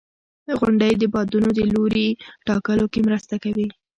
[0.59, 2.07] •غونډۍ د بادونو د لوري
[2.47, 3.67] ټاکلو کې مرسته کوي.